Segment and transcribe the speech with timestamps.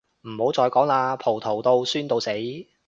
[0.23, 2.31] 唔好再講喇，葡萄到酸到死